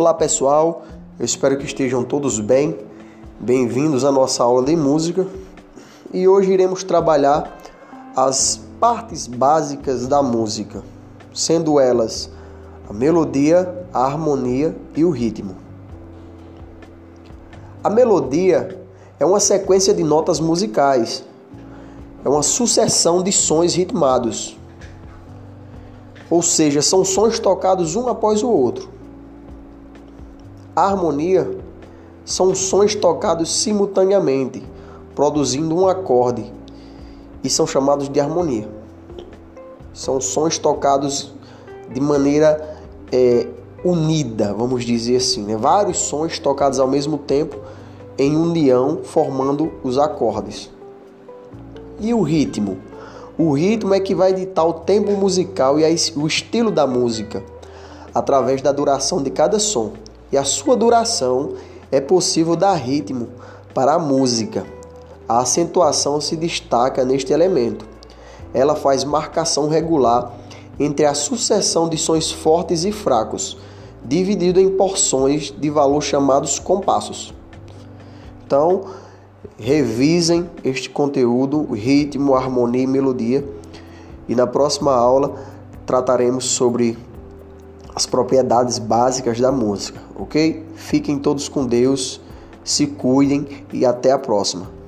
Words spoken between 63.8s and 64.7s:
a música.